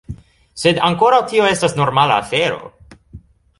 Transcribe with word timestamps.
Sed 0.61 0.79
ankoraŭ 0.87 1.19
tio 1.33 1.45
estas 1.51 1.77
normala 1.83 2.19
afero. 2.25 2.61